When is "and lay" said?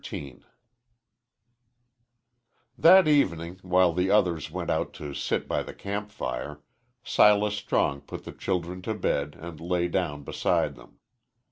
9.39-9.87